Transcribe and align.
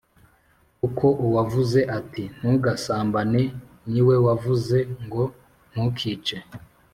kuko 0.79 1.05
uwavuze 1.25 1.79
ati 1.99 2.23
Ntugasambane 2.37 3.41
ni 3.91 4.01
we 4.07 4.15
wavuze 4.25 4.77
ngo 5.03 5.23
ntukice 5.71 6.37